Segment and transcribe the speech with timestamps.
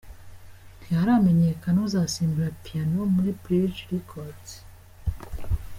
[0.83, 4.51] Ntiharamenyekana uzasimbura Piano muri Bridge Records.